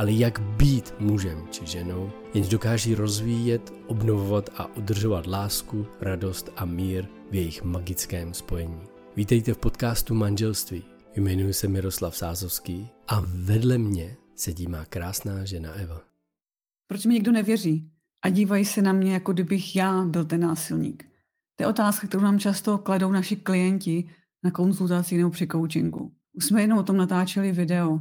[0.00, 6.64] ale jak být mužem či ženou, jenž dokáží rozvíjet, obnovovat a udržovat lásku, radost a
[6.64, 8.80] mír v jejich magickém spojení.
[9.16, 10.84] Vítejte v podcastu Manželství.
[11.16, 16.00] Jmenuji se Miroslav Sázovský a vedle mě sedí má krásná žena Eva.
[16.86, 17.90] Proč mi někdo nevěří
[18.24, 21.04] a dívají se na mě, jako kdybych já byl ten násilník?
[21.56, 24.10] To je otázka, kterou nám často kladou naši klienti
[24.44, 26.12] na konzultaci nebo při coachingu.
[26.32, 28.00] Už jsme jenom o tom natáčeli video,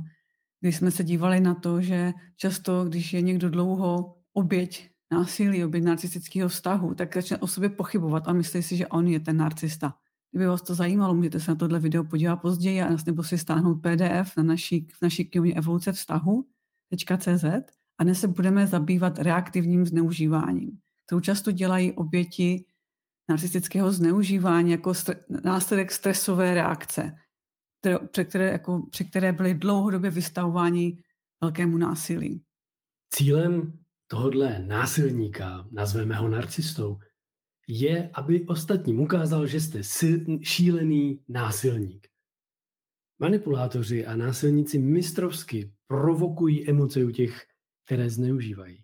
[0.62, 5.84] kdy jsme se dívali na to, že často, když je někdo dlouho oběť násilí, oběť
[5.84, 9.94] narcistického vztahu, tak začne o sobě pochybovat a myslí si, že on je ten narcista.
[10.32, 13.76] Kdyby vás to zajímalo, můžete se na tohle video podívat později a nebo si stáhnout
[13.76, 17.46] PDF na naší, v naší knihovně evoluce vztahu.cz
[17.98, 20.72] a dnes se budeme zabývat reaktivním zneužíváním,
[21.06, 22.66] kterou často dělají oběti
[23.30, 27.16] narcistického zneužívání jako stre- následek stresové reakce,
[27.80, 31.04] které, při, které, jako, při které byly dlouhodobě vystavováni
[31.42, 32.44] velkému násilí.
[33.14, 37.00] Cílem tohodle násilníka, nazveme ho narcistou,
[37.68, 39.84] je, aby ostatním ukázal, že jste
[40.42, 42.08] šílený násilník.
[43.20, 47.46] Manipulátoři a násilníci mistrovsky provokují emoce u těch,
[47.86, 48.84] které zneužívají.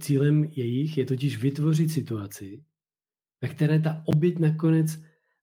[0.00, 2.64] Cílem jejich je totiž vytvořit situaci,
[3.42, 4.98] ve které ta oběť nakonec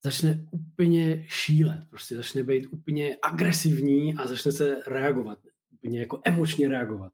[0.06, 5.40] začne úplně šílet, prostě začne být úplně agresivní a začne se reagovat,
[5.74, 7.14] úplně jako emočně reagovat.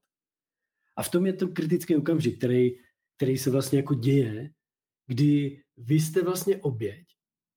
[0.95, 2.71] A v tom je to kritický okamžik, který,
[3.15, 4.51] který se vlastně jako děje,
[5.07, 7.07] kdy vy jste vlastně oběť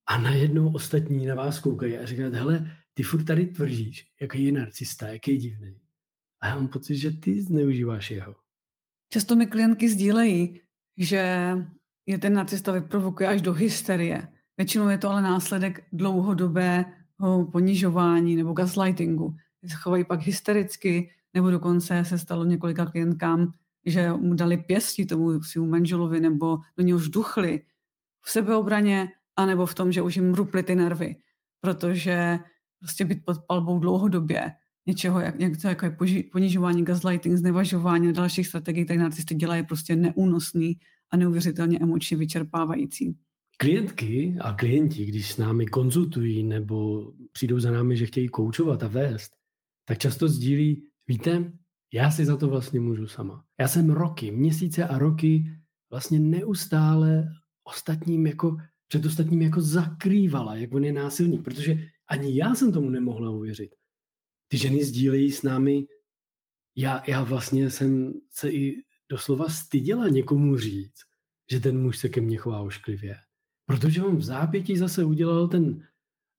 [0.07, 4.53] a najednou ostatní na vás koukají a říkají, hele, ty furt tady tvrdíš, jaký je
[4.53, 5.81] narcista, jaký je divný.
[6.41, 8.37] A já mám pocit, že ty zneužíváš jeho.
[9.13, 10.61] Často mi klientky sdílejí,
[10.97, 11.51] že
[12.07, 14.34] je ten narcista vyprovokuje až do hysterie.
[14.57, 19.37] Většinou je to ale následek dlouhodobého ponižování nebo gaslightingu.
[19.67, 23.53] Se chovají pak hystericky, nebo dokonce se stalo několika klientkám,
[23.87, 27.63] že mu dali pěstí tomu svému manželovi nebo do něho žduchli
[28.21, 31.17] v sebeobraně, anebo v tom, že už jim ruply ty nervy.
[31.61, 32.39] Protože
[32.81, 34.53] prostě být pod palbou dlouhodobě
[34.87, 39.97] něčeho, jak, něco jako je ponižování, gaslighting, znevažování a dalších strategií, tak narcisty dělají prostě
[39.97, 40.79] neúnosný
[41.11, 43.17] a neuvěřitelně emočně vyčerpávající.
[43.57, 48.89] Klientky a klienti, když s námi konzultují nebo přijdou za námi, že chtějí koučovat a
[48.89, 49.33] vést,
[49.85, 51.53] tak často sdílí, víte,
[51.93, 53.45] já si za to vlastně můžu sama.
[53.61, 55.45] Já jsem roky, měsíce a roky
[55.91, 57.29] vlastně neustále
[57.65, 58.57] ostatním jako,
[58.89, 61.77] před ostatním jako zakrývala, jak on je násilník, protože
[62.09, 63.75] ani já jsem tomu nemohla uvěřit.
[64.49, 65.87] Ty ženy sdílejí s námi,
[66.77, 71.01] já, já vlastně jsem se i doslova styděla někomu říct,
[71.51, 73.17] že ten muž se ke mně chová ošklivě.
[73.67, 75.83] Protože on v zápětí zase udělal ten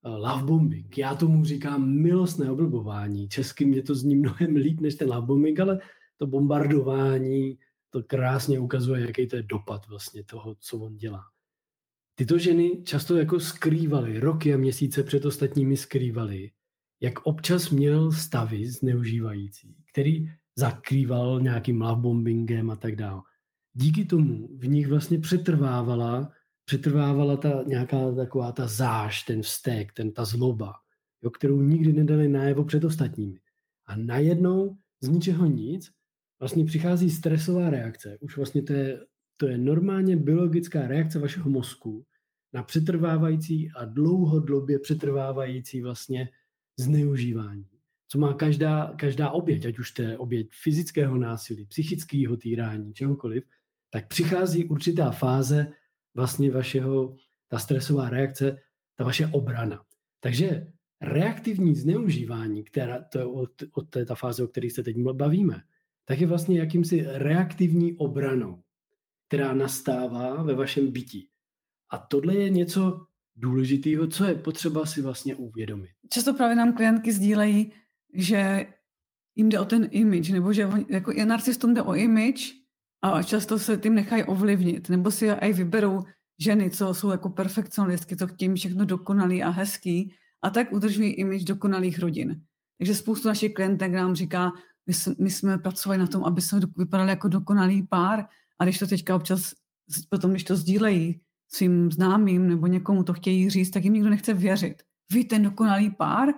[0.04, 0.98] eh, love bombing.
[0.98, 3.28] Já tomu říkám milostné oblbování.
[3.28, 5.80] Česky mě to zní mnohem líp než ten love bombing, ale
[6.16, 7.58] to bombardování
[7.90, 11.24] to krásně ukazuje, jaký to je dopad vlastně toho, co on dělá.
[12.14, 16.50] Tyto ženy často jako skrývaly, roky a měsíce před ostatními skrývaly,
[17.00, 23.22] jak občas měl stavy zneužívající, který zakrýval nějakým lovebombingem a tak dále.
[23.72, 26.32] Díky tomu v nich vlastně přetrvávala,
[26.66, 30.72] přetrvávala ta nějaká taková ta záž, ten vztek, ten, ta zloba,
[31.22, 33.40] jo, kterou nikdy nedali najevo před ostatními.
[33.86, 35.90] A najednou z ničeho nic
[36.40, 38.18] vlastně přichází stresová reakce.
[38.20, 39.00] Už vlastně to je,
[39.36, 42.06] to je normálně biologická reakce vašeho mozku
[42.52, 46.28] na přetrvávající a dlouhodobě přetrvávající vlastně
[46.78, 47.76] zneužívání
[48.08, 53.44] co má každá, každá oběť, ať už to je oběť fyzického násilí, psychického týrání, čehokoliv,
[53.90, 55.72] tak přichází určitá fáze
[56.16, 57.16] vlastně vašeho,
[57.48, 58.56] ta stresová reakce,
[58.94, 59.84] ta vaše obrana.
[60.20, 60.66] Takže
[61.00, 65.62] reaktivní zneužívání, která, to je od, od té ta fáze, o které se teď bavíme,
[66.04, 68.62] tak je vlastně jakýmsi reaktivní obranou,
[69.28, 71.28] která nastává ve vašem bytí.
[71.90, 75.90] A tohle je něco důležitého, co je potřeba si vlastně uvědomit.
[76.12, 77.72] Často právě nám klientky sdílejí,
[78.14, 78.66] že
[79.34, 82.65] jim jde o ten image, nebo že jako narcistům jde o image
[83.12, 86.02] a často se tím nechají ovlivnit, nebo si aj vyberou
[86.40, 91.44] ženy, co jsou jako perfekcionalistky, co chtějí všechno dokonalý a hezký a tak udržují image
[91.44, 92.40] dokonalých rodin.
[92.78, 94.52] Takže spoustu našich klientek nám říká,
[94.86, 98.24] my jsme, my jsme pracovali na tom, aby jsme vypadali jako dokonalý pár
[98.58, 99.52] a když to teďka občas,
[100.08, 104.34] potom když to sdílejí svým známým nebo někomu to chtějí říct, tak jim nikdo nechce
[104.34, 104.82] věřit.
[105.12, 106.28] Vy ten dokonalý pár?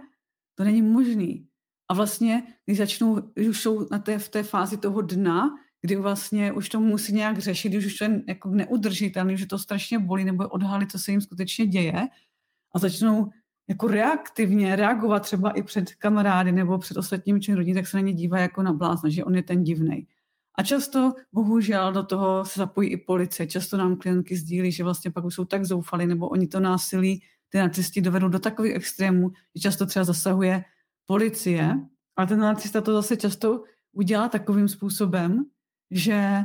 [0.54, 1.46] To není možný.
[1.90, 5.96] A vlastně, když začnou, když už jsou na té, v té fázi toho dna, kdy
[5.96, 9.98] vlastně už to musí nějak řešit, když už to je jako neudržitelný, že to strašně
[9.98, 12.08] bolí, nebo odhalit, co se jim skutečně děje
[12.74, 13.30] a začnou
[13.68, 18.00] jako reaktivně reagovat třeba i před kamarády nebo před ostatními členy rodiny, tak se na
[18.00, 20.06] ně dívá jako na blázna, že on je ten divný.
[20.54, 23.46] A často, bohužel, do toho se zapojí i policie.
[23.46, 27.22] Často nám klientky sdílí, že vlastně pak už jsou tak zoufali, nebo oni to násilí,
[27.48, 30.64] ty nacisti dovedou do takových extrémů, že často třeba zasahuje
[31.06, 31.80] policie.
[32.16, 35.44] A ten nacista to zase často udělá takovým způsobem,
[35.90, 36.44] že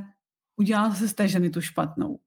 [0.56, 2.20] udělá se z té ženy tu špatnou.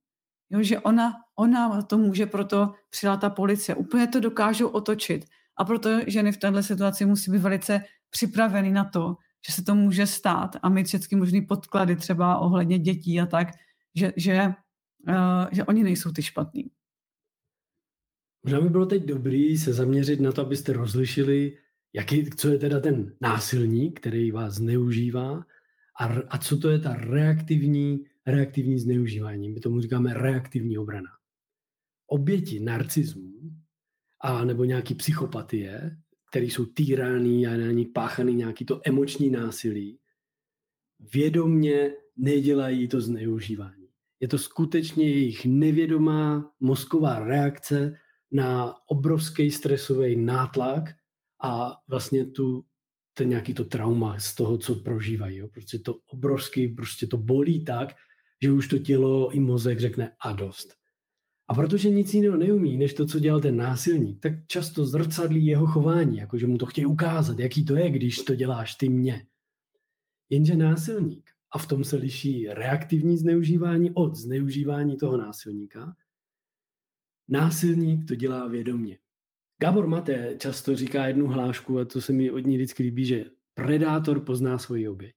[0.50, 3.74] Jo, že ona, ona to může proto přijela ta policie.
[3.74, 5.24] Úplně to dokážou otočit.
[5.56, 7.80] A proto ženy v této situaci musí být velice
[8.10, 9.16] připraveny na to,
[9.46, 13.48] že se to může stát a mít všechny možné podklady třeba ohledně dětí a tak,
[13.94, 14.54] že, že,
[15.08, 16.70] uh, že oni nejsou ty špatný.
[18.44, 21.58] Možná by bylo teď dobrý se zaměřit na to, abyste rozlišili,
[21.92, 25.44] jaký, co je teda ten násilník, který vás zneužívá
[26.00, 29.50] a, a co to je ta reaktivní, reaktivní zneužívání.
[29.50, 31.10] My tomu říkáme reaktivní obrana.
[32.06, 33.32] Oběti narcismu
[34.20, 35.96] a nebo nějaký psychopatie,
[36.30, 39.98] které jsou týraný a na nich páchaný nějaký to emoční násilí,
[41.12, 43.88] vědomně nedělají to zneužívání.
[44.20, 47.96] Je to skutečně jejich nevědomá mozková reakce
[48.32, 50.84] na obrovský stresový nátlak
[51.42, 52.64] a vlastně tu
[53.16, 55.36] ten nějaký to trauma z toho, co prožívají.
[55.36, 55.48] Jo.
[55.48, 57.94] Prostě to obrovský, prostě to bolí tak,
[58.42, 60.74] že už to tělo i mozek řekne a dost.
[61.48, 65.66] A protože nic jiného neumí, než to, co dělal ten násilník, tak často zrcadlí jeho
[65.66, 69.26] chování, jakože mu to chtějí ukázat, jaký to je, když to děláš ty mě.
[70.30, 75.96] Jenže násilník, a v tom se liší reaktivní zneužívání od zneužívání toho násilníka,
[77.28, 78.98] násilník to dělá vědomně.
[79.58, 83.24] Gabor Mate často říká jednu hlášku, a to se mi od ní vždycky líbí, že
[83.54, 85.14] predátor pozná svoji oběť.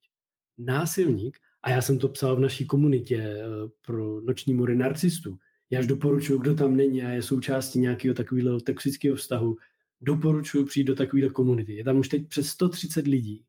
[0.57, 3.43] Násilník, a já jsem to psal v naší komunitě eh,
[3.85, 5.37] pro noční mury narcistů,
[5.69, 9.57] já až doporučuji, kdo tam není a je součástí nějakého takového toxického vztahu,
[10.01, 11.73] doporučuji přijít do takové komunity.
[11.75, 13.43] Je tam už teď přes 130 lidí,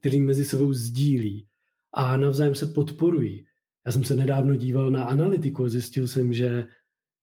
[0.00, 1.46] kteří mezi sebou sdílí
[1.92, 3.46] a navzájem se podporují.
[3.86, 6.66] Já jsem se nedávno díval na analytiku a zjistil jsem, že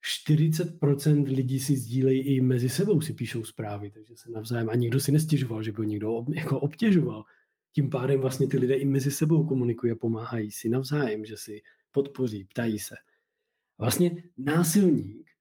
[0.05, 4.99] 40% lidí si sdílejí i mezi sebou si píšou zprávy, takže se navzájem a nikdo
[4.99, 7.23] si nestěžoval, že by ho někdo ob, jako obtěžoval.
[7.75, 11.61] Tím pádem vlastně ty lidé i mezi sebou komunikují a pomáhají si navzájem, že si
[11.91, 12.95] podpoří, ptají se.
[13.77, 15.31] Vlastně násilník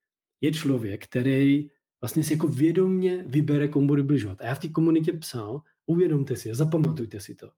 [0.41, 1.69] je člověk, který
[2.01, 4.41] vlastně si jako vědomně vybere, komu bude bližovat.
[4.41, 7.51] A já v té komunitě psal, uvědomte si a zapamatujte si to.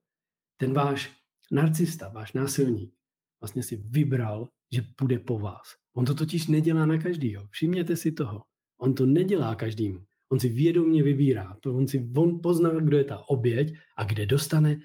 [0.57, 1.12] Ten váš
[1.51, 2.94] narcista, váš násilník,
[3.42, 5.75] vlastně si vybral, že půjde po vás.
[5.97, 7.47] On to totiž nedělá na každýho.
[7.51, 8.41] Všimněte si toho.
[8.81, 9.99] On to nedělá každému.
[10.31, 11.57] On si vědomně vybírá.
[11.61, 14.80] To on si on pozná, kdo je ta oběť a kde dostane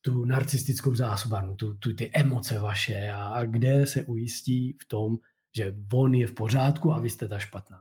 [0.00, 5.16] tu narcistickou zásobárnu, tu, tu, ty emoce vaše a, a kde se ujistí v tom,
[5.56, 7.78] že on je v pořádku a vy jste ta špatná.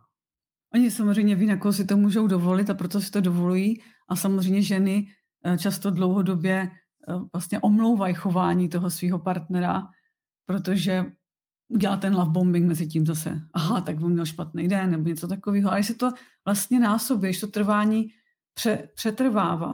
[0.73, 3.81] Oni samozřejmě ví, na koho si to můžou dovolit a proto si to dovolují.
[4.09, 5.07] A samozřejmě ženy
[5.45, 9.83] eh, často dlouhodobě eh, vlastně omlouvají chování toho svého partnera,
[10.45, 11.05] protože
[11.67, 13.41] udělá ten love bombing mezi tím zase.
[13.53, 15.70] Aha, tak on měl špatný den nebo něco takového.
[15.70, 16.12] Ale jestli to
[16.46, 18.08] vlastně násobí, když to trvání
[18.53, 19.74] pře, přetrvává,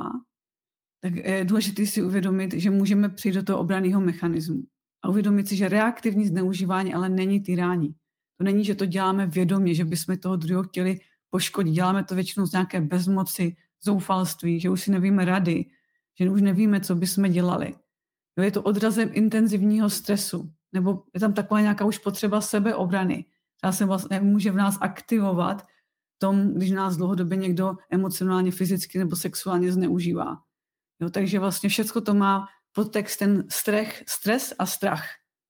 [1.01, 4.63] tak je důležité si uvědomit, že můžeme přijít do toho obraného mechanismu.
[5.03, 7.95] A uvědomit si, že reaktivní zneužívání ale není tyrání.
[8.37, 11.71] To není, že to děláme vědomě, že bychom toho druhého chtěli poškodit.
[11.71, 15.65] Děláme to většinou z nějaké bezmoci, zoufalství, že už si nevíme rady,
[16.19, 17.73] že už nevíme, co bychom dělali.
[18.41, 23.25] Je to odrazem intenzivního stresu nebo je tam taková nějaká už potřeba sebeobrany,
[23.57, 25.67] která se vlastně může v nás aktivovat
[26.17, 30.37] tom, když nás dlouhodobě někdo emocionálně, fyzicky nebo sexuálně zneužívá.
[31.01, 35.05] Jo, takže vlastně všechno to má podtext ten strech, stres a strach.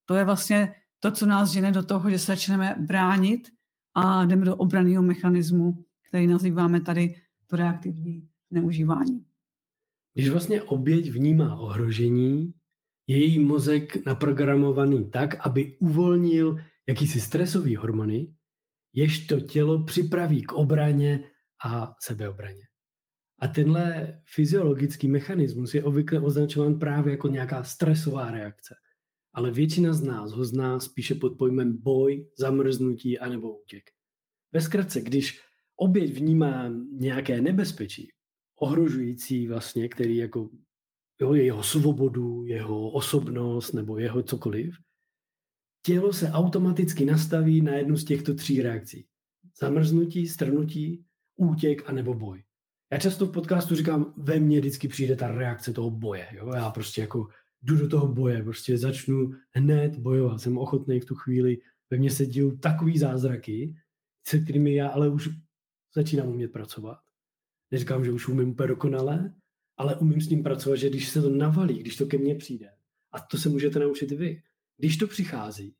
[0.05, 3.49] To je vlastně to, co nás žene do toho, že se začneme bránit
[3.95, 7.15] a jdeme do obraného mechanismu, který nazýváme tady
[7.47, 9.25] to reaktivní zneužívání.
[10.13, 12.53] Když vlastně oběť vnímá ohrožení,
[13.09, 18.33] její mozek naprogramovaný tak, aby uvolnil jakýsi stresový hormony,
[18.93, 21.23] jež to tělo připraví k obraně
[21.65, 22.61] a sebeobraně.
[23.39, 28.75] A tenhle fyziologický mechanismus je obvykle označován právě jako nějaká stresová reakce.
[29.33, 33.83] Ale většina z nás ho zná spíše pod pojmem boj, zamrznutí anebo útěk.
[34.53, 35.41] Ve zkratce, když
[35.75, 38.07] oběť vnímá nějaké nebezpečí,
[38.59, 40.49] ohrožující vlastně, který jako
[41.21, 44.75] jo, jeho svobodu, jeho osobnost nebo jeho cokoliv,
[45.85, 49.05] tělo se automaticky nastaví na jednu z těchto tří reakcí.
[49.59, 52.43] Zamrznutí, strnutí, útěk a nebo boj.
[52.91, 56.27] Já často v podcastu říkám, ve mně vždycky přijde ta reakce toho boje.
[56.31, 56.53] Jo?
[56.55, 57.27] Já prostě jako
[57.61, 60.41] jdu do toho boje, prostě začnu hned bojovat.
[60.41, 61.57] Jsem ochotný v tu chvíli,
[61.89, 63.75] ve mně se dějou takový zázraky,
[64.27, 65.29] se kterými já ale už
[65.95, 66.97] začínám umět pracovat.
[67.71, 69.33] Neříkám, že už umím úplně dokonale,
[69.79, 72.69] ale umím s ním pracovat, že když se to navalí, když to ke mně přijde,
[73.11, 74.41] a to se můžete naučit vy,
[74.77, 75.75] když to přichází,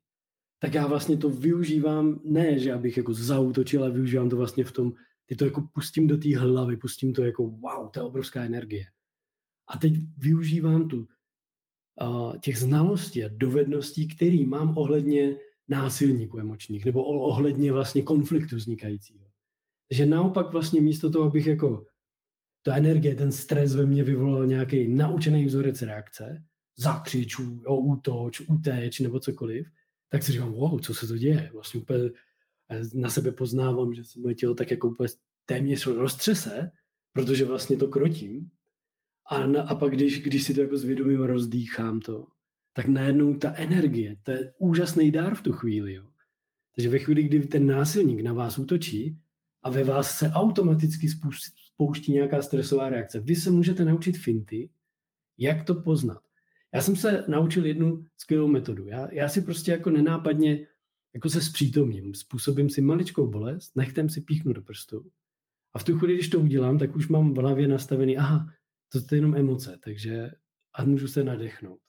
[0.58, 4.72] tak já vlastně to využívám, ne, že abych jako zautočil, ale využívám to vlastně v
[4.72, 4.92] tom,
[5.26, 8.84] ty to jako pustím do té hlavy, pustím to jako wow, to je obrovská energie.
[9.68, 10.98] A teď využívám tu
[12.02, 15.36] uh, těch znalostí a dovedností, který mám ohledně
[15.68, 19.26] násilníků emočních, nebo ohledně vlastně konfliktu vznikajícího.
[19.88, 21.86] Takže naopak vlastně místo toho, abych jako
[22.62, 26.44] ta energie, ten stres ve mně vyvolal nějaký naučený vzorec reakce,
[26.76, 29.66] zakřiču, jo, útoč, utéč nebo cokoliv,
[30.08, 31.50] tak si říkám, wow, co se to děje?
[31.52, 32.10] Vlastně úplně
[32.68, 35.08] eh, na sebe poznávám, že se moje tělo tak jako úplně
[35.44, 36.70] téměř roztřese,
[37.12, 38.50] protože vlastně to krotím.
[39.30, 42.26] A, na, a pak, když, když si to jako zvědomím rozdýchám to,
[42.72, 45.94] tak najednou ta energie, to je úžasný dár v tu chvíli.
[45.94, 46.04] Jo.
[46.76, 49.18] Takže ve chvíli, kdy ten násilník na vás útočí
[49.62, 51.08] a ve vás se automaticky
[51.80, 54.70] spouští nějaká stresová reakce, vy se můžete naučit finty,
[55.38, 56.22] jak to poznat.
[56.74, 58.86] Já jsem se naučil jednu skvělou metodu.
[58.86, 60.66] Já, já si prostě jako nenápadně
[61.14, 65.10] jako se zpřítomním, způsobím si maličkou bolest, nechtem si píchnu do prstu
[65.74, 68.46] a v tu chvíli, když to udělám, tak už mám v hlavě nastavený, aha,
[68.92, 70.30] to je jenom emoce, takže
[70.74, 71.80] a můžu se nadechnout.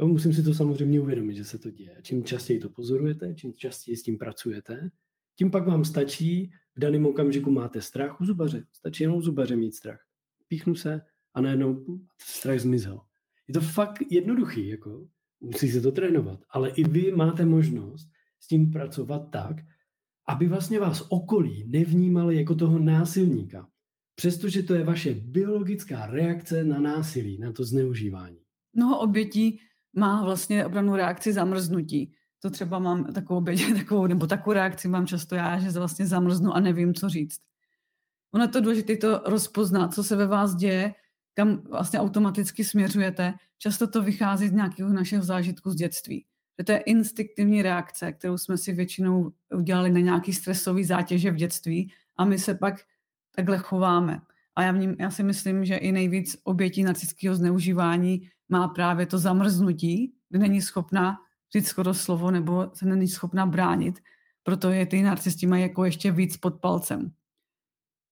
[0.00, 1.98] Jo, musím si to samozřejmě uvědomit, že se to děje.
[2.02, 4.90] Čím častěji to pozorujete, čím častěji s tím pracujete,
[5.36, 8.64] tím pak vám stačí, v daném okamžiku máte strach u zubaře.
[8.72, 10.00] Stačí jenom u zubaře mít strach.
[10.48, 11.00] Píchnu se
[11.34, 11.84] a najednou
[12.18, 13.00] strach zmizel.
[13.48, 15.06] Je to fakt jednoduchý, jako
[15.40, 18.08] musí se to trénovat, ale i vy máte možnost
[18.40, 19.56] s tím pracovat tak,
[20.28, 23.68] aby vlastně vás okolí nevnímali jako toho násilníka.
[24.14, 28.38] Přestože to je vaše biologická reakce na násilí, na to zneužívání.
[28.72, 29.60] Mnoho obětí
[29.96, 32.14] má vlastně opravdu reakci zamrznutí.
[32.44, 36.52] To třeba mám takovou, oběť, takovou, nebo takovou reakci mám často já, že vlastně zamrznu
[36.52, 37.40] a nevím, co říct.
[38.34, 40.94] Ono je to důležité to rozpoznat, co se ve vás děje,
[41.34, 43.34] kam vlastně automaticky směřujete.
[43.58, 46.26] Často to vychází z nějakého našeho zážitku z dětství.
[46.58, 51.36] Že to je instinktivní reakce, kterou jsme si většinou udělali na nějaký stresový zátěže v
[51.36, 52.74] dětství a my se pak
[53.34, 54.20] takhle chováme.
[54.56, 59.18] A já, vním, já si myslím, že i nejvíc obětí narcistického zneužívání má právě to
[59.18, 61.16] zamrznutí, kdy není schopná
[61.54, 64.00] říct skoro slovo nebo se není schopná bránit,
[64.42, 67.12] proto je ty narcisti mají jako ještě víc pod palcem.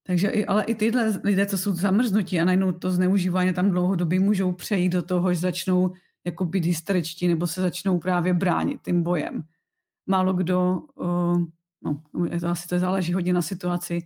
[0.06, 4.20] Takže i, ale i tyhle lidé, co jsou zamrznutí a najednou to zneužívání tam dlouhodobě
[4.20, 5.94] můžou přejít do toho, že začnou
[6.24, 9.42] jako být hysteričtí nebo se začnou právě bránit tím bojem.
[10.06, 11.42] Málo kdo, uh,
[11.82, 12.02] no,
[12.40, 14.02] to asi to záleží hodně na situaci,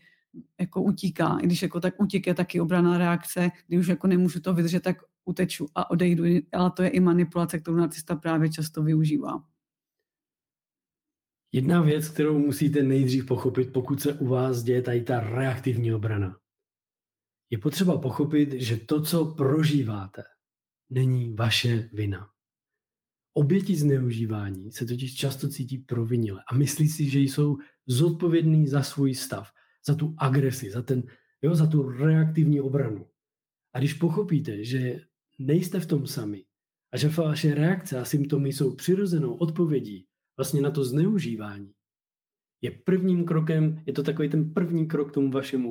[0.61, 1.39] jako utíká.
[1.43, 4.83] I když jako tak utík je taky obraná reakce, kdy už jako nemůžu to vydržet,
[4.83, 4.97] tak
[5.29, 6.25] uteču a odejdu.
[6.53, 9.45] Ale to je i manipulace, kterou narcista právě často využívá.
[11.53, 16.39] Jedna věc, kterou musíte nejdřív pochopit, pokud se u vás děje tady ta reaktivní obrana,
[17.51, 20.23] je potřeba pochopit, že to, co prožíváte,
[20.91, 22.29] není vaše vina.
[23.35, 29.15] Oběti zneužívání se totiž často cítí provinile a myslí si, že jsou zodpovědní za svůj
[29.15, 29.51] stav,
[29.87, 31.03] za tu agresi, za, ten,
[31.43, 33.07] jo, za tu reaktivní obranu.
[33.73, 35.01] A když pochopíte, že
[35.39, 36.45] nejste v tom sami
[36.93, 41.73] a že vaše reakce a symptomy jsou přirozenou odpovědí vlastně na to zneužívání,
[42.63, 45.71] je prvním krokem, je to takový ten první krok k tomu vašemu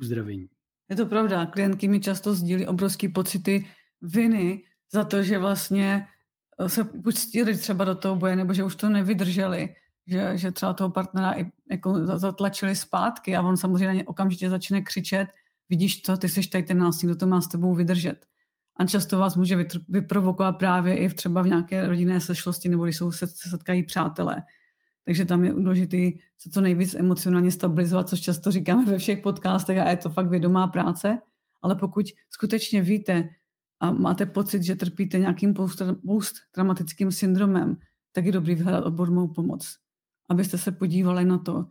[0.00, 0.48] uzdravení.
[0.90, 3.66] Je to pravda, klientky mi často sdílí obrovské pocity
[4.02, 6.06] viny za to, že vlastně
[6.66, 9.74] se pustili třeba do toho boje, nebo že už to nevydrželi,
[10.06, 14.50] že, že třeba toho partnera i jako zatlačili zpátky a on samozřejmě na ně okamžitě
[14.50, 15.28] začne křičet,
[15.68, 18.26] vidíš to, ty jsi tady ten násilník, kdo to má s tebou vydržet.
[18.78, 22.96] A často vás může vyprovokovat právě i v třeba v nějaké rodinné sešlosti, nebo když
[22.96, 24.42] jsou se, se setkají přátelé.
[25.04, 29.78] Takže tam je důležité se co nejvíc emocionálně stabilizovat, což často říkáme ve všech podcastech
[29.78, 31.18] a je to fakt vědomá práce.
[31.62, 33.28] Ale pokud skutečně víte
[33.80, 37.76] a máte pocit, že trpíte nějakým post-traumatickým syndromem,
[38.12, 39.76] tak je dobrý vyhledat odbornou pomoc.
[40.28, 41.66] abyste se podívali na to,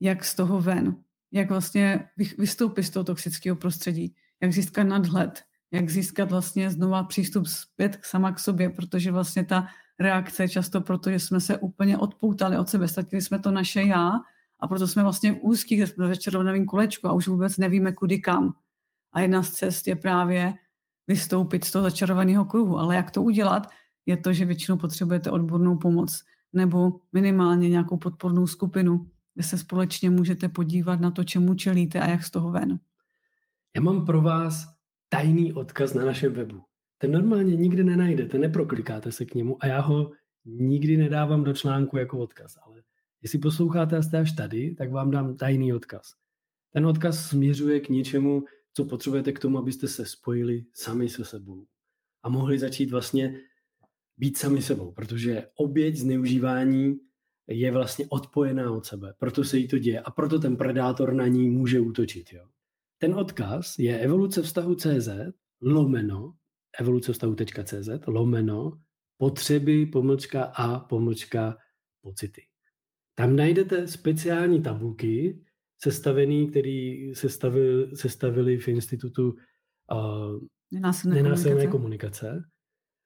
[0.00, 0.96] jak z toho ven,
[1.32, 7.46] jak vlastně vystoupit z toho toxického prostředí, jak získat nadhled, jak získat vlastně znova přístup
[7.46, 9.66] zpět sama k sobě, protože vlastně ta
[10.00, 14.10] reakce často proto, že jsme se úplně odpoutali od sebe, ztratili jsme to naše já
[14.60, 18.54] a proto jsme vlastně v úzkých ve červeném kolečku a už vůbec nevíme, kudy kam.
[19.12, 20.54] A jedna z cest je právě
[21.06, 22.78] vystoupit z toho začarovaného kruhu.
[22.78, 23.70] Ale jak to udělat,
[24.06, 30.10] je to, že většinou potřebujete odbornou pomoc nebo minimálně nějakou podpornou skupinu, kde se společně
[30.10, 32.78] můžete podívat na to, čemu čelíte a jak z toho ven.
[33.76, 34.71] Já mám pro vás
[35.12, 36.62] tajný odkaz na našem webu.
[36.98, 40.12] Ten normálně nikdy nenajdete, neproklikáte se k němu a já ho
[40.44, 42.58] nikdy nedávám do článku jako odkaz.
[42.62, 42.82] Ale
[43.22, 46.14] jestli posloucháte a jste až tady, tak vám dám tajný odkaz.
[46.70, 51.66] Ten odkaz směřuje k něčemu, co potřebujete k tomu, abyste se spojili sami se sebou
[52.22, 53.40] a mohli začít vlastně
[54.16, 57.00] být sami sebou, protože oběť zneužívání
[57.46, 61.26] je vlastně odpojená od sebe, proto se jí to děje a proto ten predátor na
[61.26, 62.32] ní může útočit.
[62.32, 62.48] Jo.
[63.02, 65.08] Ten odkaz je evoluce vztahu CZ
[65.62, 66.34] lomeno,
[66.80, 68.80] evoluce vztahu.cz lomeno,
[69.16, 71.56] potřeby, pomlčka a pomlčka
[72.00, 72.42] pocity.
[73.14, 75.40] Tam najdete speciální tabulky,
[75.78, 79.34] sestavený, který sestavil, sestavili v institutu
[79.92, 80.40] uh,
[80.70, 82.26] nenásilné, nenásilné komunikace.
[82.26, 82.50] komunikace.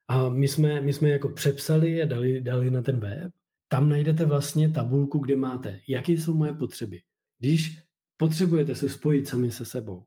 [0.09, 3.33] A my jsme, my jsme jako přepsali a dali, dali na ten web.
[3.69, 7.01] Tam najdete vlastně tabulku, kde máte, jaké jsou moje potřeby.
[7.39, 7.86] Když
[8.17, 10.05] potřebujete se spojit sami se sebou,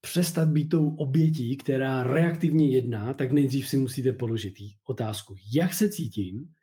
[0.00, 4.54] přestat být tou obětí, která reaktivně jedná, tak nejdřív si musíte položit
[4.84, 6.54] otázku, jak se cítím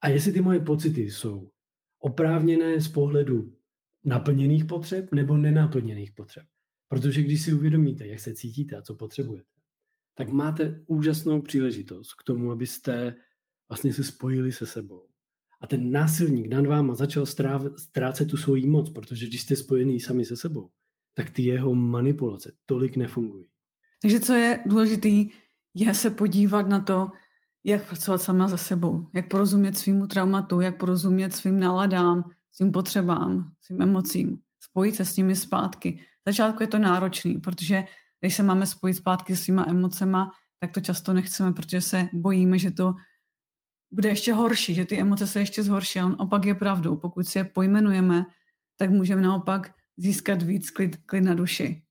[0.00, 1.50] a jestli ty moje pocity jsou
[1.98, 3.56] oprávněné z pohledu
[4.04, 6.44] naplněných potřeb nebo nenaplněných potřeb.
[6.88, 9.50] Protože když si uvědomíte, jak se cítíte a co potřebujete,
[10.14, 13.14] tak máte úžasnou příležitost k tomu, abyste
[13.68, 15.08] vlastně se spojili se sebou.
[15.60, 17.26] A ten násilník nad váma začal
[17.76, 20.70] ztrácet tu svoji moc, protože když jste spojený sami se sebou,
[21.14, 23.46] tak ty jeho manipulace tolik nefungují.
[24.02, 25.08] Takže co je důležité,
[25.74, 27.10] je se podívat na to,
[27.64, 33.52] jak pracovat sama za sebou, jak porozumět svýmu traumatu, jak porozumět svým náladám, svým potřebám,
[33.60, 36.00] svým emocím, spojit se s nimi zpátky.
[36.26, 37.84] V začátku je to náročný, protože
[38.20, 42.58] když se máme spojit zpátky s svýma emocema, tak to často nechceme, protože se bojíme,
[42.58, 42.94] že to
[43.96, 46.00] bude ještě horší, že ty emoce se ještě zhorší.
[46.00, 46.96] On opak je pravdou.
[46.96, 48.26] Pokud si je pojmenujeme,
[48.76, 51.82] tak můžeme naopak získat víc klid, klid na duši.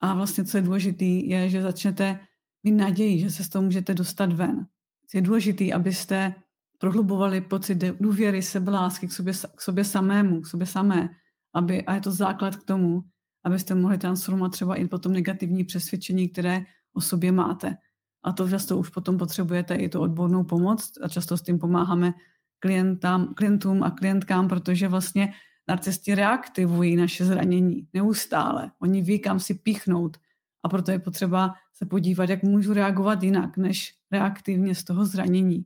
[0.00, 2.20] A vlastně, co je důležité, je, že začnete
[2.62, 4.66] mít naději, že se z toho můžete dostat ven.
[5.14, 6.34] Je důležité, abyste
[6.78, 11.08] prohlubovali pocit důvěry, sebelásky k sobě, k sobě samému, k sobě samé.
[11.54, 13.02] Aby, a je to základ k tomu,
[13.44, 17.76] abyste mohli transformovat třeba i potom negativní přesvědčení, které o sobě máte.
[18.22, 22.14] A to často už potom potřebujete i tu odbornou pomoc a často s tím pomáháme
[22.58, 25.32] klientám, klientům a klientkám, protože vlastně
[25.68, 28.70] narcisti reaktivují naše zranění neustále.
[28.82, 30.16] Oni ví, kam si píchnout
[30.62, 35.64] a proto je potřeba se podívat, jak můžu reagovat jinak, než reaktivně z toho zranění.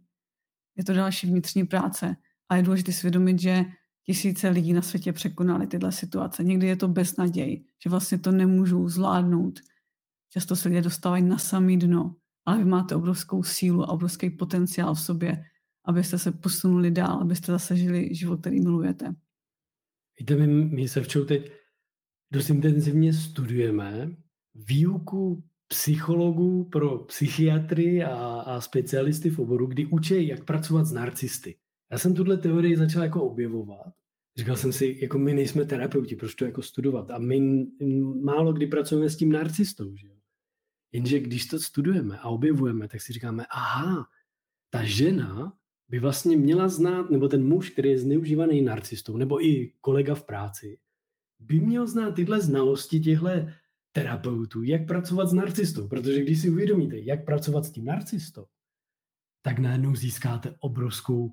[0.76, 2.16] Je to další vnitřní práce
[2.48, 3.64] a je důležité svědomit, že
[4.06, 6.44] tisíce lidí na světě překonali tyhle situace.
[6.44, 9.60] Někdy je to beznaděj, že vlastně to nemůžu zvládnout.
[10.30, 14.94] Často se lidé dostávají na samý dno, ale vy máte obrovskou sílu a obrovský potenciál
[14.94, 15.44] v sobě,
[15.84, 19.14] abyste se posunuli dál, abyste zase žili život, který milujete.
[20.20, 21.52] Víte, my, my se včou teď
[22.32, 24.16] dost intenzivně studujeme
[24.54, 31.56] výuku psychologů pro psychiatry a, a specialisty v oboru, kdy učí, jak pracovat s narcisty.
[31.92, 33.92] Já jsem tuhle teorii začal jako objevovat.
[34.36, 37.10] Říkal jsem si, jako my nejsme terapeuti, proč to jako studovat?
[37.10, 37.66] A my
[38.22, 39.96] málo kdy pracujeme s tím narcistou.
[39.96, 40.08] Že?
[40.92, 44.08] Jenže když to studujeme a objevujeme, tak si říkáme, aha,
[44.70, 49.72] ta žena by vlastně měla znát, nebo ten muž, který je zneužívaný narcistou, nebo i
[49.80, 50.78] kolega v práci,
[51.38, 53.28] by měl znát tyhle znalosti těchto
[53.92, 55.88] terapeutů, jak pracovat s narcistou.
[55.88, 58.46] Protože když si uvědomíte, jak pracovat s tím narcistou,
[59.42, 61.32] tak najednou získáte obrovskou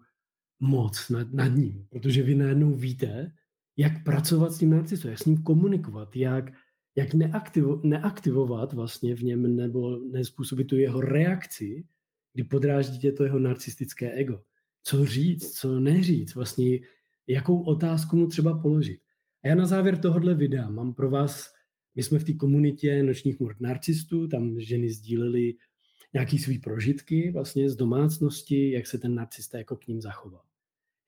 [0.60, 1.88] moc nad, nad ním.
[1.90, 3.32] Protože vy najednou víte,
[3.78, 6.52] jak pracovat s tím narcistou, jak s ním komunikovat, jak,
[6.96, 11.86] jak neaktivo, neaktivovat vlastně v něm nebo nespůsobit tu jeho reakci,
[12.34, 14.42] kdy podráždíte to jeho narcistické ego.
[14.84, 16.80] Co říct, co neříct, vlastně
[17.28, 19.00] jakou otázku mu třeba položit.
[19.44, 21.60] A já na závěr tohohle videa mám pro vás
[21.96, 25.54] my jsme v té komunitě nočních mord narcistů, tam ženy sdílely
[26.14, 30.42] nějaký svý prožitky vlastně z domácnosti, jak se ten narcista jako k ním zachoval.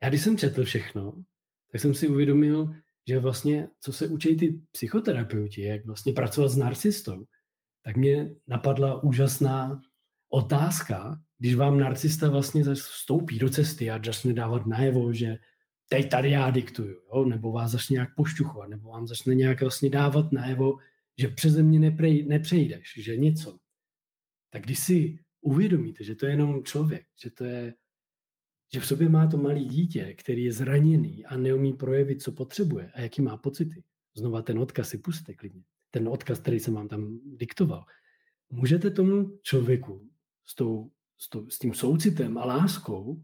[0.04, 1.24] Já když jsem četl všechno,
[1.72, 2.74] tak jsem si uvědomil,
[3.08, 7.26] že vlastně, co se učí ty psychoterapeuti, jak vlastně pracovat s narcistou,
[7.84, 9.82] tak mě napadla úžasná
[10.30, 15.38] otázka, když vám narcista vlastně vstoupí do cesty a začne dávat najevo, že
[15.90, 17.26] teď tady já diktuju, jo?
[17.26, 20.78] nebo vás začne nějak pošťuchovat, nebo vám začne nějak vlastně dávat najevo,
[21.18, 23.58] že přeze mě neprej, nepřejdeš, že něco.
[24.50, 27.74] Tak když si uvědomíte, že to je jenom člověk, že to je,
[28.74, 32.92] že v sobě má to malý dítě, který je zraněný a neumí projevit, co potřebuje
[32.92, 33.84] a jaký má pocity.
[34.18, 35.64] Znova ten odkaz si puste klidně.
[35.92, 37.86] Ten odkaz, který jsem vám tam diktoval.
[38.50, 40.10] Můžete tomu člověku
[40.46, 43.24] s, tou, s, tou, s tím soucitem a láskou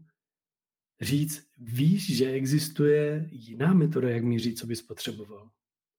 [1.00, 5.50] říct, víš, že existuje jiná metoda, jak mi říct, co bys potřeboval.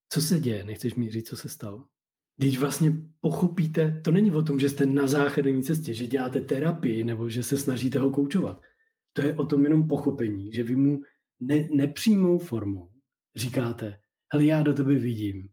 [0.10, 0.64] Co se děje?
[0.64, 1.86] Nechceš mi říct, co se stalo?
[2.38, 7.04] Když vlastně pochopíte, to není o tom, že jste na záchranné cestě, že děláte terapii
[7.04, 8.62] nebo že se snažíte ho koučovat.
[9.22, 11.02] To je o tom jenom pochopení, že vy mu
[11.40, 12.90] ne, nepřímou formou
[13.36, 14.00] říkáte,
[14.34, 15.50] hele, já do tebe vidím,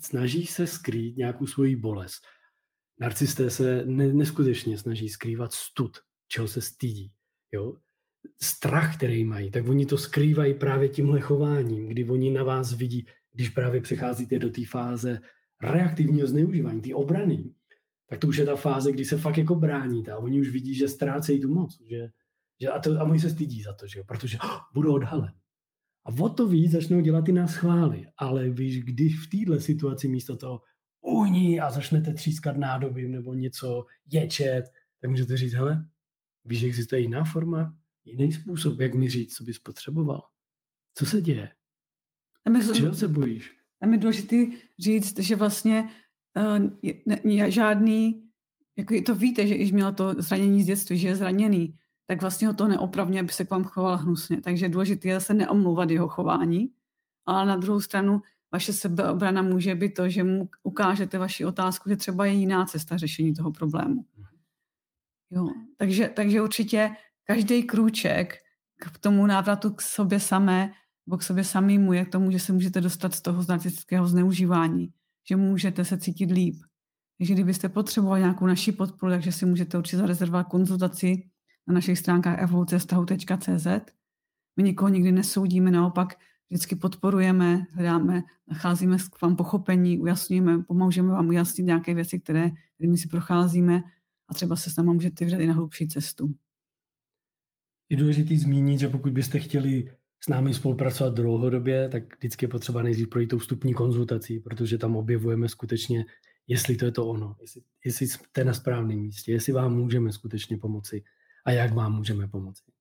[0.00, 2.22] snaží se skrýt nějakou svoji bolest.
[3.00, 5.98] Narcisté se ne, neskutečně snaží skrývat stud,
[6.28, 7.12] čeho se stydí.
[7.52, 7.76] Jo?
[8.42, 13.06] Strach, který mají, tak oni to skrývají právě tímhle chováním, kdy oni na vás vidí,
[13.32, 15.20] když právě přecházíte do té fáze
[15.62, 17.54] reaktivního zneužívání, ty obrany,
[18.08, 20.74] tak to už je ta fáze, kdy se fakt jako bráníte a oni už vidí,
[20.74, 21.78] že ztrácejí tu moc.
[21.90, 22.08] Že,
[22.62, 25.32] že a, to, a oni se stydí za to, že jo, protože oh, budou odhalen.
[26.04, 28.06] A o to víc začnou dělat i nás chvály.
[28.16, 30.62] Ale víš, když v této situaci místo toho
[31.00, 34.64] uhní a začnete třískat nádobím nebo něco ječet,
[35.00, 35.88] tak můžete říct, hele,
[36.44, 40.22] víš, že existuje jiná forma, jiný způsob, jak mi říct, co bys potřeboval.
[40.94, 41.50] Co se děje?
[42.74, 43.50] Čeho se bojíš?
[43.80, 44.36] Tam je důležité
[44.78, 45.88] říct, že vlastně
[46.36, 46.70] uh,
[47.24, 48.28] ne, žádný,
[48.76, 52.46] jako to víte, že když měla to zranění z dětství, že je zraněný, tak vlastně
[52.46, 54.40] ho to neopravně, aby se k vám choval hnusně.
[54.40, 56.72] Takže důležité je se neomlouvat jeho chování,
[57.26, 61.96] ale na druhou stranu vaše sebeobrana může být to, že mu ukážete vaši otázku, že
[61.96, 64.04] třeba je jiná cesta řešení toho problému.
[65.30, 66.90] Jo, takže, takže určitě
[67.24, 68.34] každý krůček
[68.92, 70.72] k tomu návratu k sobě samé
[71.06, 74.92] nebo k sobě samému je k tomu, že se můžete dostat z toho narcistického zneužívání,
[75.28, 76.62] že můžete se cítit líp.
[77.18, 81.30] Takže kdybyste potřebovali nějakou naši podporu, takže si můžete určitě zarezervovat konzultaci
[81.66, 83.66] na našich stránkách evolucestahu.cz.
[84.56, 86.18] My nikoho nikdy nesoudíme, naopak
[86.50, 92.98] vždycky podporujeme, hledáme, nacházíme k vám pochopení, ujasňujeme, pomůžeme vám ujasnit nějaké věci, které, kterými
[92.98, 93.82] si procházíme
[94.28, 96.34] a třeba se s náma můžete vydat i na hlubší cestu.
[97.88, 99.92] Je důležité zmínit, že pokud byste chtěli
[100.24, 104.96] s námi spolupracovat dlouhodobě, tak vždycky je potřeba nejdřív projít tou vstupní konzultací, protože tam
[104.96, 106.04] objevujeme skutečně,
[106.46, 110.58] jestli to je to ono, jestli, jestli jste na správném místě, jestli vám můžeme skutečně
[110.58, 111.04] pomoci
[111.44, 112.72] a jak vám můžeme pomoci.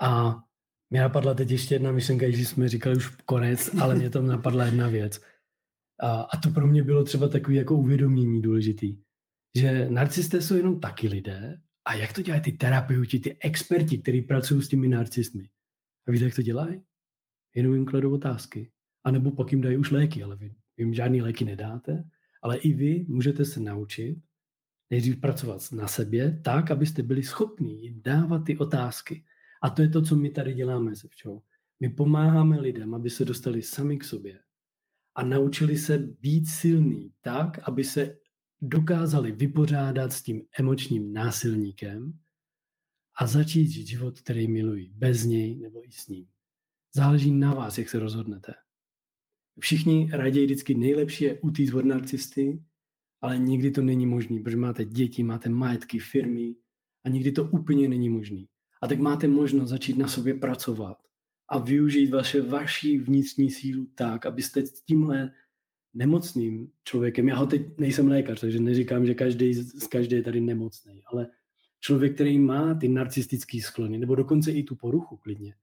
[0.00, 0.36] A
[0.90, 4.64] mě napadla teď ještě jedna myšlenka, když jsme říkali už konec, ale mě tam napadla
[4.64, 5.20] jedna věc.
[6.00, 8.96] A, a to pro mě bylo třeba takový jako uvědomění důležitý,
[9.56, 14.22] že narcisté jsou jenom taky lidé a jak to dělají ty terapeuti, ty experti, kteří
[14.22, 15.48] pracují s těmi narcistmi.
[16.08, 16.82] A víte, jak to dělají?
[17.54, 18.70] Jenom jim kladou otázky.
[19.04, 22.04] A nebo pak jim dají už léky, ale vy jim žádný léky nedáte,
[22.42, 24.18] ale i vy můžete se naučit
[24.92, 29.24] nejdřív pracovat na sebě tak, abyste byli schopni jim dávat ty otázky.
[29.62, 31.42] A to je to, co my tady děláme se všou.
[31.80, 34.40] My pomáháme lidem, aby se dostali sami k sobě
[35.14, 38.18] a naučili se být silní tak, aby se
[38.60, 42.18] dokázali vypořádat s tím emočním násilníkem
[43.18, 46.26] a začít žít život, který milují, bez něj nebo i s ním.
[46.94, 48.54] Záleží na vás, jak se rozhodnete.
[49.60, 52.62] Všichni raději vždycky nejlepší je utíct od narcisty,
[53.22, 56.54] ale nikdy to není možný, protože máte děti, máte majetky, firmy
[57.04, 58.48] a nikdy to úplně není možný.
[58.82, 60.98] A tak máte možnost začít na sobě pracovat
[61.48, 65.32] a využít vaše vaší vnitřní sílu tak, abyste s tímhle
[65.94, 70.40] nemocným člověkem, já ho teď nejsem lékař, takže neříkám, že každý z každé je tady
[70.40, 71.28] nemocný, ale
[71.80, 75.54] člověk, který má ty narcistické sklony, nebo dokonce i tu poruchu klidně,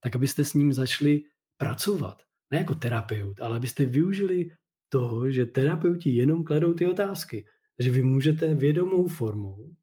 [0.00, 1.22] tak abyste s ním začali
[1.56, 2.22] pracovat.
[2.50, 4.50] Ne jako terapeut, ale abyste využili
[4.92, 7.44] toho, že terapeuti jenom kladou ty otázky.
[7.76, 9.74] Takže vy můžete vědomou formou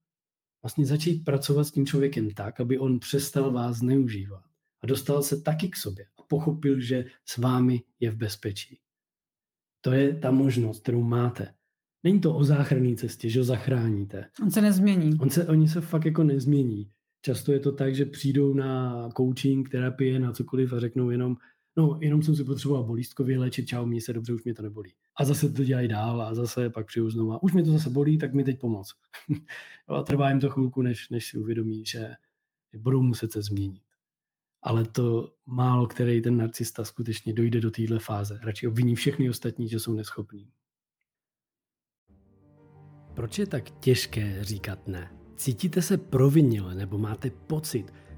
[0.64, 4.44] vlastně začít pracovat s tím člověkem tak, aby on přestal vás zneužívat
[4.82, 8.80] a dostal se taky k sobě a pochopil, že s vámi je v bezpečí.
[9.82, 11.54] To je ta možnost, kterou máte.
[12.04, 14.26] Není to o záchranné cestě, že ho zachráníte.
[14.44, 15.18] On se nezmění.
[15.20, 16.92] On se, oni se fakt jako nezmění.
[17.22, 21.38] Často je to tak, že přijdou na coaching, terapie, na cokoliv a řeknou jenom,
[21.80, 24.94] no, jenom jsem si potřeboval bolístkově léčit, čau, mě se dobře, už mě to nebolí.
[25.16, 28.18] A zase to dělají dál a zase pak přijdu znova, už mě to zase bolí,
[28.18, 28.94] tak mi teď pomoc.
[29.88, 32.10] a trvá jim to chvilku, než, než si uvědomí, že
[32.78, 33.84] budou muset se změnit.
[34.62, 38.40] Ale to málo, který ten narcista skutečně dojde do téhle fáze.
[38.44, 40.52] Radši obviní všechny ostatní, že jsou neschopní.
[43.14, 45.12] Proč je tak těžké říkat ne?
[45.36, 47.94] Cítíte se provinile nebo máte pocit,